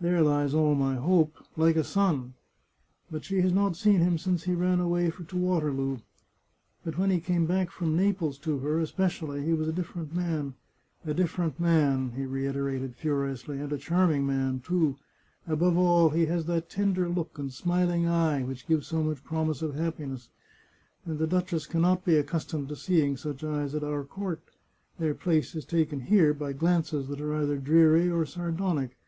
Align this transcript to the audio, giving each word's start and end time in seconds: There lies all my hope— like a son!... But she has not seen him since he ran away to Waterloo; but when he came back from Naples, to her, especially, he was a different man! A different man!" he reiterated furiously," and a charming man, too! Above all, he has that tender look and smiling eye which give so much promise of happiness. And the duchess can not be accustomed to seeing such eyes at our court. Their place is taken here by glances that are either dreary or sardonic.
There 0.00 0.22
lies 0.22 0.54
all 0.54 0.74
my 0.74 0.96
hope— 0.96 1.36
like 1.56 1.76
a 1.76 1.84
son!... 1.84 2.34
But 3.12 3.24
she 3.24 3.40
has 3.42 3.52
not 3.52 3.76
seen 3.76 4.00
him 4.00 4.18
since 4.18 4.42
he 4.42 4.52
ran 4.52 4.80
away 4.80 5.08
to 5.12 5.36
Waterloo; 5.36 5.98
but 6.84 6.98
when 6.98 7.10
he 7.10 7.20
came 7.20 7.46
back 7.46 7.70
from 7.70 7.94
Naples, 7.96 8.38
to 8.40 8.58
her, 8.58 8.80
especially, 8.80 9.44
he 9.44 9.52
was 9.52 9.68
a 9.68 9.72
different 9.72 10.12
man! 10.12 10.54
A 11.06 11.14
different 11.14 11.60
man!" 11.60 12.10
he 12.16 12.24
reiterated 12.26 12.96
furiously," 12.96 13.60
and 13.60 13.72
a 13.72 13.78
charming 13.78 14.26
man, 14.26 14.58
too! 14.58 14.96
Above 15.46 15.78
all, 15.78 16.08
he 16.10 16.26
has 16.26 16.46
that 16.46 16.68
tender 16.68 17.08
look 17.08 17.38
and 17.38 17.52
smiling 17.52 18.04
eye 18.08 18.42
which 18.42 18.66
give 18.66 18.84
so 18.84 19.00
much 19.04 19.22
promise 19.22 19.62
of 19.62 19.76
happiness. 19.76 20.28
And 21.06 21.20
the 21.20 21.28
duchess 21.28 21.66
can 21.68 21.82
not 21.82 22.04
be 22.04 22.16
accustomed 22.16 22.68
to 22.70 22.74
seeing 22.74 23.16
such 23.16 23.44
eyes 23.44 23.76
at 23.76 23.84
our 23.84 24.02
court. 24.02 24.42
Their 24.98 25.14
place 25.14 25.54
is 25.54 25.64
taken 25.64 26.00
here 26.00 26.34
by 26.34 26.52
glances 26.52 27.06
that 27.06 27.20
are 27.20 27.36
either 27.36 27.58
dreary 27.58 28.10
or 28.10 28.26
sardonic. 28.26 28.98